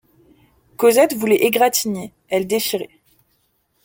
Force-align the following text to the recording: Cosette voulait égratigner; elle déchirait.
Cosette 0.77 1.13
voulait 1.13 1.45
égratigner; 1.45 2.11
elle 2.27 2.47
déchirait. 2.47 2.89